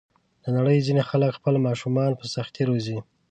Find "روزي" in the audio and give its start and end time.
2.69-2.97